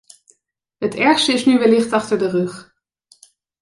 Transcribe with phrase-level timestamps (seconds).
[0.77, 2.73] Het ergste is nu wellicht achter de rug.